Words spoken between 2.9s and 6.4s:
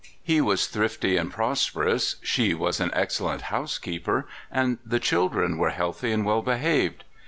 excellent housekeeper, and the children were healthy and